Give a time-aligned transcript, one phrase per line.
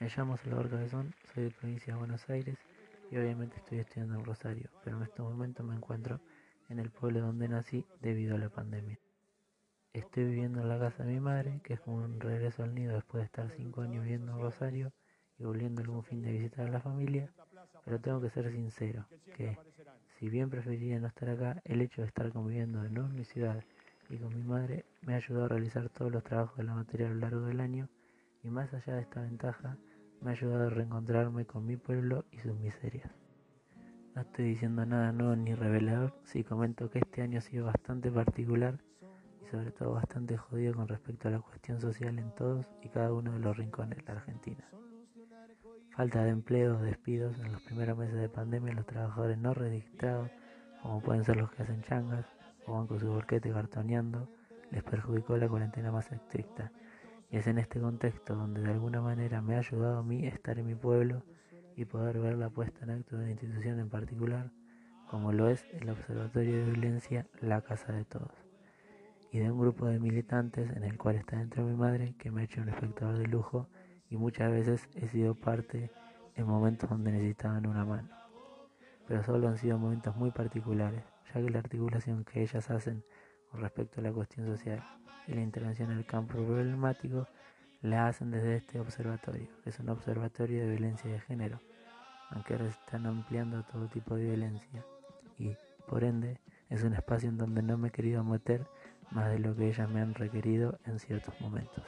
[0.00, 2.56] Me llamo Salvador Cabezón, soy de provincia de Buenos Aires
[3.10, 6.22] y obviamente estoy estudiando en Rosario, pero en estos momentos me encuentro
[6.70, 8.98] en el pueblo donde nací debido a la pandemia.
[9.92, 12.94] Estoy viviendo en la casa de mi madre, que es como un regreso al nido
[12.94, 14.90] después de estar cinco años viviendo en Rosario
[15.38, 17.30] y volviendo algún fin de visitar a la familia,
[17.84, 19.04] pero tengo que ser sincero,
[19.36, 19.58] que
[20.18, 23.26] si bien preferiría no estar acá, el hecho de estar conviviendo de nuevo en mi
[23.26, 23.62] ciudad
[24.08, 27.06] y con mi madre me ha ayudado a realizar todos los trabajos de la materia
[27.06, 27.90] a lo largo del año
[28.42, 29.76] y más allá de esta ventaja,
[30.20, 33.10] me ha ayudado a reencontrarme con mi pueblo y sus miserias.
[34.14, 38.10] No estoy diciendo nada nuevo ni revelador si comento que este año ha sido bastante
[38.10, 38.78] particular
[39.42, 43.12] y sobre todo bastante jodido con respecto a la cuestión social en todos y cada
[43.12, 44.64] uno de los rincones de la Argentina.
[45.96, 50.30] Falta de empleo, despidos, en los primeros meses de pandemia los trabajadores no registrados,
[50.82, 52.26] como pueden ser los que hacen changas
[52.66, 54.28] o van con su bolquete cartoneando,
[54.70, 56.70] les perjudicó la cuarentena más estricta
[57.30, 60.58] y es en este contexto donde de alguna manera me ha ayudado a mí estar
[60.58, 61.22] en mi pueblo
[61.76, 64.50] y poder ver la puesta en acto de una institución en particular,
[65.08, 68.32] como lo es el Observatorio de Violencia La Casa de Todos,
[69.30, 72.40] y de un grupo de militantes en el cual está dentro mi madre, que me
[72.40, 73.68] ha hecho un espectador de lujo
[74.08, 75.90] y muchas veces he sido parte
[76.34, 78.08] en momentos donde necesitaban una mano.
[79.06, 83.04] Pero solo han sido momentos muy particulares, ya que la articulación que ellas hacen
[83.54, 84.82] respecto a la cuestión social
[85.26, 87.26] y la intervención en el campo problemático
[87.82, 91.60] la hacen desde este observatorio, es un observatorio de violencia de género,
[92.30, 94.84] aunque ahora están ampliando todo tipo de violencia
[95.38, 98.66] y, por ende, es un espacio en donde no me he querido meter
[99.10, 101.84] más de lo que ellas me han requerido en ciertos momentos.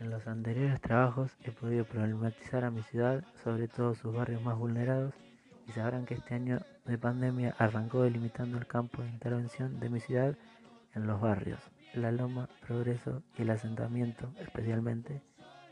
[0.00, 4.58] En los anteriores trabajos he podido problematizar a mi ciudad, sobre todo sus barrios más
[4.58, 5.14] vulnerados,
[5.70, 10.00] y sabrán que este año de pandemia arrancó delimitando el campo de intervención de mi
[10.00, 10.36] ciudad
[10.96, 11.60] en los barrios,
[11.94, 15.22] la Loma, Progreso y el asentamiento especialmente,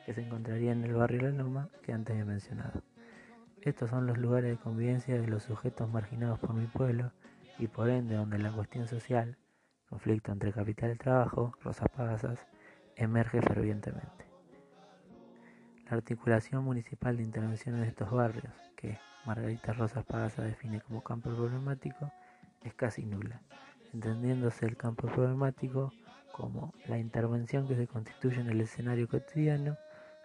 [0.07, 2.85] que se encontraría en el barrio La Loma que antes he mencionado.
[3.61, 7.11] Estos son los lugares de convivencia de los sujetos marginados por mi pueblo
[7.59, 9.37] y por ende donde la cuestión social,
[9.89, 12.47] conflicto entre capital y trabajo, Rosas Pagasas,
[12.95, 14.27] emerge fervientemente.
[15.91, 21.31] La articulación municipal de intervención en estos barrios, que Margarita Rosas Pagasa define como campo
[21.31, 22.11] problemático,
[22.63, 23.41] es casi nula,
[23.93, 25.93] entendiéndose el campo problemático
[26.33, 29.77] como la intervención que se constituye en el escenario cotidiano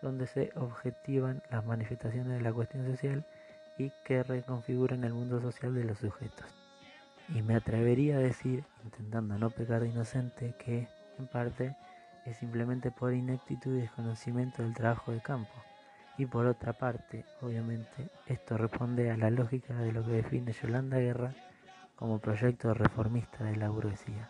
[0.04, 3.26] donde se objetivan las manifestaciones de la cuestión social
[3.78, 6.46] y que reconfiguran el mundo social de los sujetos.
[7.30, 10.88] Y me atrevería a decir, intentando no pecar de inocente, que,
[11.18, 11.76] en parte,
[12.26, 15.54] es simplemente por ineptitud y desconocimiento del trabajo de campo.
[16.18, 20.98] Y por otra parte, obviamente, esto responde a la lógica de lo que define Yolanda
[20.98, 21.34] Guerra
[21.96, 24.30] como proyecto reformista de la burguesía.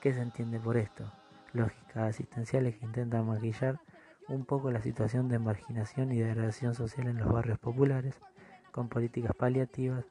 [0.00, 1.10] ¿Qué se entiende por esto?
[1.52, 3.80] Lógicas asistenciales que intentan maquillar
[4.28, 8.18] un poco la situación de marginación y degradación social en los barrios populares,
[8.72, 10.04] con políticas paliativas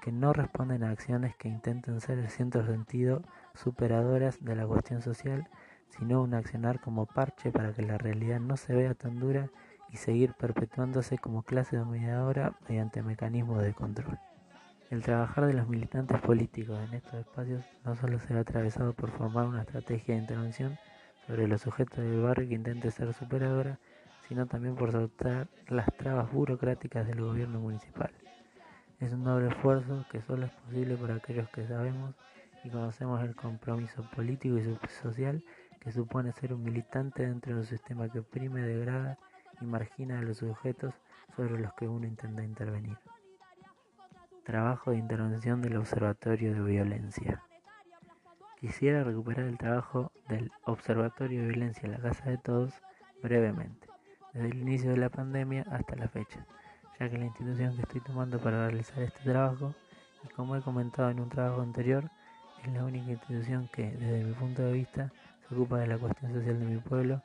[0.00, 3.22] que no responden a acciones que intenten ser el centro sentido
[3.54, 5.48] superadoras de la cuestión social,
[5.88, 9.50] sino un accionar como parche para que la realidad no se vea tan dura
[9.92, 14.18] y seguir perpetuándose como clase dominadora mediante mecanismos de control.
[14.90, 19.10] El trabajar de los militantes políticos en estos espacios no solo se ha atravesado por
[19.10, 20.78] formar una estrategia de intervención
[21.26, 23.78] sobre los sujetos del barrio que intente ser superadora,
[24.28, 28.12] sino también por soltar las trabas burocráticas del gobierno municipal.
[29.00, 32.14] Es un doble esfuerzo que solo es posible por aquellos que sabemos
[32.64, 35.42] y conocemos el compromiso político y social
[35.80, 39.18] que supone ser un militante dentro de un sistema que oprime, degrada
[39.60, 40.94] y margina a los sujetos
[41.36, 42.98] sobre los que uno intenta intervenir.
[44.44, 47.42] Trabajo de intervención del Observatorio de Violencia.
[48.60, 52.72] Quisiera recuperar el trabajo del Observatorio de Violencia en la Casa de Todos
[53.22, 53.88] brevemente,
[54.32, 56.46] desde el inicio de la pandemia hasta la fecha,
[56.98, 59.74] ya que la institución que estoy tomando para realizar este trabajo,
[60.24, 62.10] y como he comentado en un trabajo anterior,
[62.64, 65.12] es la única institución que, desde mi punto de vista,
[65.48, 67.22] se ocupa de la cuestión social de mi pueblo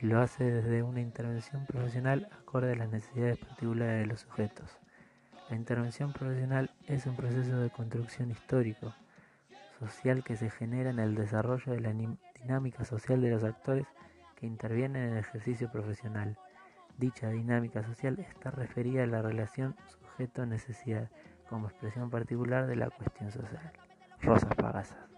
[0.00, 4.78] y lo hace desde una intervención profesional acorde a las necesidades particulares de los sujetos.
[5.50, 8.94] La intervención profesional es un proceso de construcción histórico,
[9.80, 11.92] social que se genera en el desarrollo de la
[12.42, 13.86] dinámica social de los actores
[14.36, 16.36] que intervienen en el ejercicio profesional.
[16.96, 21.10] Dicha dinámica social está referida a la relación sujeto-necesidad
[21.48, 23.72] como expresión particular de la cuestión social.
[24.20, 25.08] Rosa Pagasa.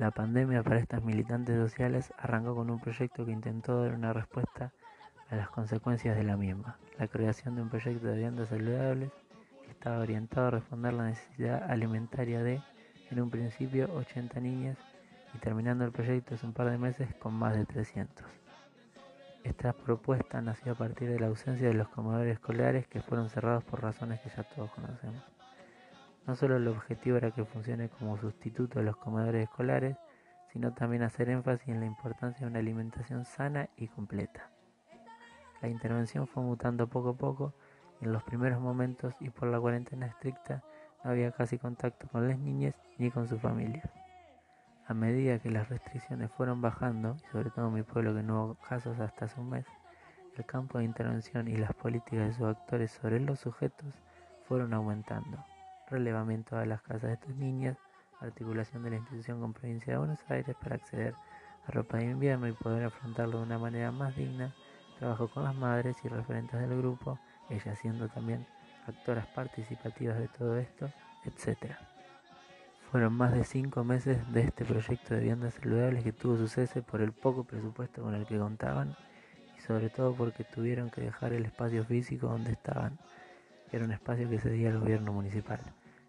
[0.00, 4.72] La pandemia para estas militantes sociales arrancó con un proyecto que intentó dar una respuesta
[5.28, 9.10] a las consecuencias de la misma, la creación de un proyecto de viviendas saludables
[9.62, 12.62] que estaba orientado a responder la necesidad alimentaria de,
[13.10, 14.78] en un principio, 80 niñas
[15.34, 18.24] y terminando el proyecto hace un par de meses con más de 300.
[19.44, 23.64] Esta propuesta nació a partir de la ausencia de los comedores escolares que fueron cerrados
[23.64, 25.39] por razones que ya todos conocemos.
[26.26, 29.96] No solo el objetivo era que funcione como sustituto de los comedores escolares,
[30.52, 34.50] sino también hacer énfasis en la importancia de una alimentación sana y completa.
[35.62, 37.54] La intervención fue mutando poco a poco
[38.00, 40.62] y en los primeros momentos y por la cuarentena estricta
[41.04, 43.88] no había casi contacto con las niñas ni con sus familias.
[44.86, 48.44] A medida que las restricciones fueron bajando, y sobre todo en mi pueblo que no
[48.44, 49.66] hubo casos hasta hace un mes,
[50.36, 53.94] el campo de intervención y las políticas de sus actores sobre los sujetos
[54.48, 55.44] fueron aumentando.
[55.90, 57.76] Relevamiento a las casas de estas niñas,
[58.20, 61.14] articulación de la institución con provincia de Buenos Aires para acceder
[61.66, 64.54] a ropa de invierno y poder afrontarlo de una manera más digna,
[64.98, 68.46] trabajo con las madres y referentes del grupo, ellas siendo también
[68.86, 70.90] actoras participativas de todo esto,
[71.24, 71.74] etc.
[72.90, 76.82] Fueron más de cinco meses de este proyecto de viviendas saludables que tuvo su cese
[76.82, 78.96] por el poco presupuesto con el que contaban
[79.56, 82.98] y sobre todo porque tuvieron que dejar el espacio físico donde estaban,
[83.70, 85.60] que era un espacio que cedía al gobierno municipal,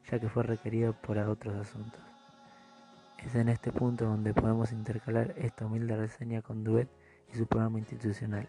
[0.10, 2.02] ya que fue requerido por otros asuntos.
[3.26, 6.90] Es en este punto donde podemos intercalar esta humilde reseña con Duet
[7.32, 8.48] y su programa institucional.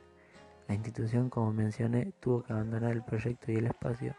[0.69, 4.14] La institución, como mencioné, tuvo que abandonar el proyecto y el espacio,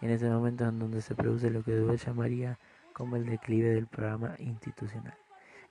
[0.00, 2.58] y en ese momento en donde se produce lo que Duet llamaría
[2.92, 5.16] como el declive del programa institucional,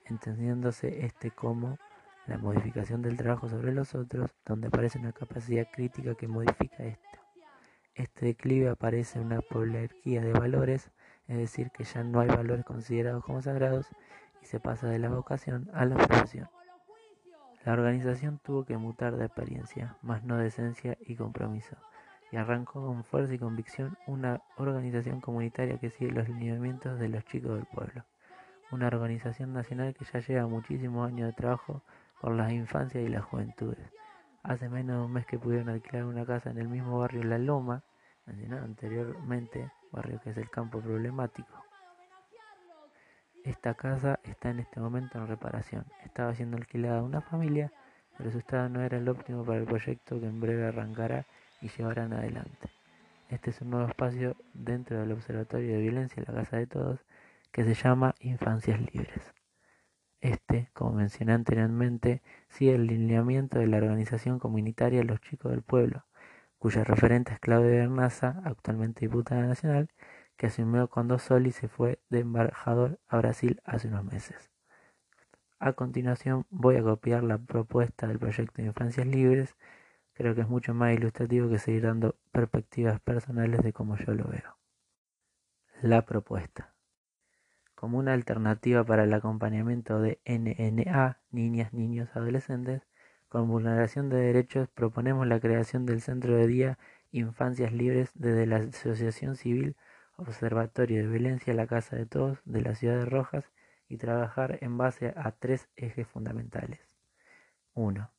[0.04, 1.78] entendiéndose este como
[2.26, 7.18] la modificación del trabajo sobre los otros, donde aparece una capacidad crítica que modifica esto.
[7.94, 10.90] Este declive aparece una polarquía de valores,
[11.28, 13.88] es decir, que ya no hay valores considerados como sagrados
[14.42, 16.48] y se pasa de la vocación a la profesión.
[17.64, 21.76] La organización tuvo que mutar de apariencia, más no de esencia y compromiso
[22.30, 27.24] y arrancó con fuerza y convicción una organización comunitaria que sigue los lineamientos de los
[27.24, 28.04] chicos del pueblo.
[28.72, 31.82] Una organización nacional que ya lleva muchísimos años de trabajo
[32.20, 33.92] por las infancias y las juventudes.
[34.42, 37.38] Hace menos de un mes que pudieron alquilar una casa en el mismo barrio La
[37.38, 37.82] Loma,
[38.26, 41.48] mencionado anteriormente, barrio que es el campo problemático.
[43.44, 45.86] Esta casa está en este momento en reparación.
[46.04, 47.72] Estaba siendo alquilada a una familia,
[48.16, 51.26] pero su estado no era el óptimo para el proyecto que en breve arrancará
[51.60, 52.70] y llevarán adelante.
[53.28, 57.04] Este es un nuevo espacio dentro del Observatorio de Violencia la Casa de Todos
[57.50, 59.32] que se llama Infancias Libres.
[60.20, 66.04] Este, como mencioné anteriormente, sigue el lineamiento de la organización comunitaria Los Chicos del Pueblo,
[66.58, 69.88] cuya referente es Claudia Bernaza, actualmente diputada nacional,
[70.36, 74.50] que asumió cuando Soli se fue de embajador a Brasil hace unos meses.
[75.58, 79.56] A continuación voy a copiar la propuesta del proyecto de Infancias Libres
[80.16, 84.24] Creo que es mucho más ilustrativo que seguir dando perspectivas personales de cómo yo lo
[84.24, 84.56] veo.
[85.82, 86.74] La propuesta.
[87.74, 92.80] Como una alternativa para el acompañamiento de NNA, niñas, niños, adolescentes,
[93.28, 96.78] con vulneración de derechos, proponemos la creación del Centro de Día
[97.12, 99.76] Infancias Libres desde la Asociación Civil
[100.16, 103.44] Observatorio de Violencia La Casa de Todos de la Ciudad de Rojas
[103.88, 106.80] y trabajar en base a tres ejes fundamentales.
[107.74, 108.10] 1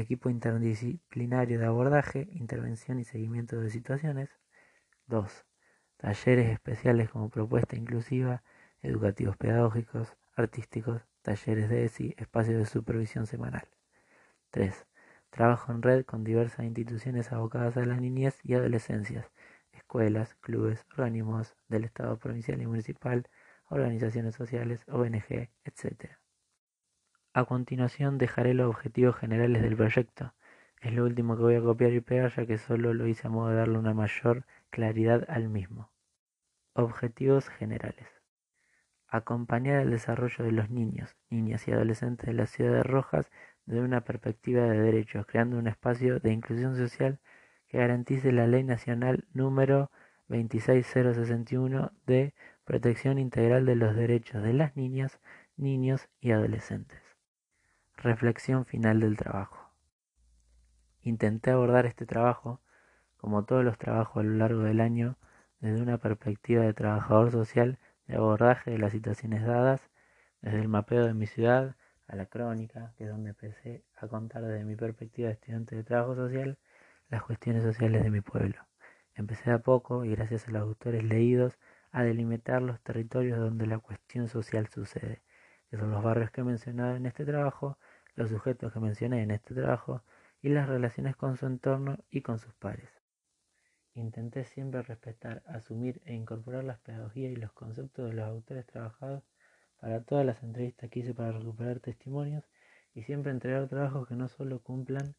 [0.00, 4.30] equipo interdisciplinario de abordaje, intervención y seguimiento de situaciones.
[5.06, 5.44] 2.
[5.96, 8.42] Talleres especiales como propuesta inclusiva,
[8.82, 13.68] educativos pedagógicos, artísticos, talleres de ESI, espacios de supervisión semanal.
[14.56, 14.86] 3.
[15.28, 19.30] Trabajo en red con diversas instituciones abocadas a la niñez y adolescencias,
[19.72, 23.28] escuelas, clubes, organismos del Estado provincial y municipal,
[23.68, 26.16] organizaciones sociales, ONG, etc.
[27.34, 30.32] A continuación dejaré los objetivos generales del proyecto.
[30.80, 33.30] Es lo último que voy a copiar y pegar ya que solo lo hice a
[33.30, 35.90] modo de darle una mayor claridad al mismo.
[36.72, 38.08] Objetivos generales.
[39.06, 43.30] Acompañar el desarrollo de los niños, niñas y adolescentes de la ciudad de Rojas
[43.66, 47.18] desde una perspectiva de derechos, creando un espacio de inclusión social
[47.68, 49.90] que garantice la Ley Nacional número
[50.28, 55.20] 26061 de protección integral de los derechos de las niñas,
[55.56, 57.00] niños y adolescentes.
[57.96, 59.70] Reflexión final del trabajo.
[61.02, 62.60] Intenté abordar este trabajo,
[63.16, 65.16] como todos los trabajos a lo largo del año,
[65.60, 69.90] desde una perspectiva de trabajador social de abordaje de las situaciones dadas,
[70.42, 74.42] desde el mapeo de mi ciudad a la crónica, que es donde empecé a contar
[74.42, 76.58] desde mi perspectiva de estudiante de trabajo social
[77.08, 78.66] las cuestiones sociales de mi pueblo.
[79.14, 81.58] Empecé a poco y gracias a los autores leídos
[81.90, 85.22] a delimitar los territorios donde la cuestión social sucede,
[85.70, 87.78] que son los barrios que he mencionado en este trabajo
[88.16, 90.02] los sujetos que mencioné en este trabajo
[90.42, 92.88] y las relaciones con su entorno y con sus pares.
[93.94, 99.22] Intenté siempre respetar, asumir e incorporar las pedagogías y los conceptos de los autores trabajados
[99.80, 102.44] para todas las entrevistas que hice para recuperar testimonios
[102.94, 105.14] y siempre entregar trabajos que no solo cumplan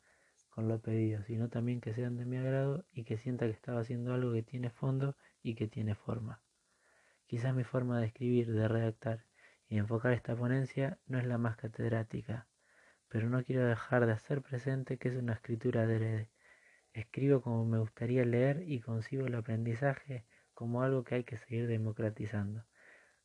[0.49, 3.81] con lo pedido, sino también que sean de mi agrado y que sienta que estaba
[3.81, 6.41] haciendo algo que tiene fondo y que tiene forma.
[7.27, 9.25] Quizás mi forma de escribir, de redactar
[9.69, 12.47] y de enfocar esta ponencia no es la más catedrática,
[13.09, 16.31] pero no quiero dejar de hacer presente que es una escritura adrede.
[16.93, 21.67] Escribo como me gustaría leer y concibo el aprendizaje como algo que hay que seguir
[21.67, 22.65] democratizando.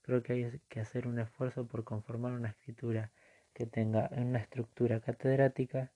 [0.02, 3.12] Creo que hay que hacer un esfuerzo por conformar una escritura
[3.54, 5.92] que tenga una estructura catedrática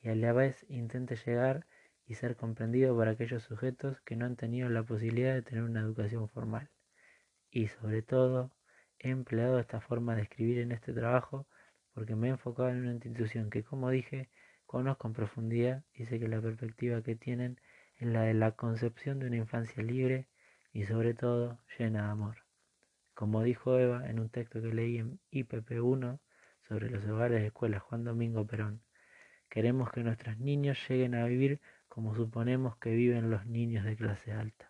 [0.00, 1.66] y a la vez intente llegar
[2.06, 5.80] y ser comprendido por aquellos sujetos que no han tenido la posibilidad de tener una
[5.80, 6.70] educación formal.
[7.50, 8.52] Y sobre todo,
[8.98, 11.46] he empleado esta forma de escribir en este trabajo
[11.92, 14.30] porque me he enfocado en una institución que, como dije,
[14.66, 17.60] conozco en profundidad y sé que la perspectiva que tienen
[17.96, 20.28] es la de la concepción de una infancia libre
[20.72, 22.47] y sobre todo llena de amor.
[23.18, 26.20] Como dijo Eva en un texto que leí en IPP1
[26.68, 28.80] sobre los hogares de escuela Juan Domingo Perón,
[29.48, 34.30] queremos que nuestros niños lleguen a vivir como suponemos que viven los niños de clase
[34.30, 34.67] alta.